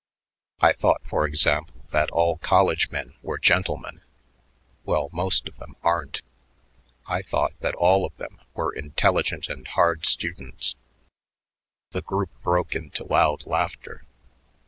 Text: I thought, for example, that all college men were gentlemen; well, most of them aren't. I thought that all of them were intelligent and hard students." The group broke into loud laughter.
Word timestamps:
I 0.61 0.73
thought, 0.73 1.03
for 1.05 1.27
example, 1.27 1.85
that 1.91 2.09
all 2.09 2.37
college 2.37 2.89
men 2.89 3.13
were 3.21 3.37
gentlemen; 3.37 4.01
well, 4.83 5.09
most 5.11 5.47
of 5.47 5.57
them 5.57 5.75
aren't. 5.83 6.23
I 7.05 7.21
thought 7.21 7.53
that 7.59 7.75
all 7.75 8.03
of 8.03 8.17
them 8.17 8.39
were 8.55 8.73
intelligent 8.73 9.47
and 9.47 9.67
hard 9.67 10.07
students." 10.07 10.75
The 11.91 12.01
group 12.01 12.31
broke 12.41 12.73
into 12.73 13.03
loud 13.03 13.45
laughter. 13.45 14.03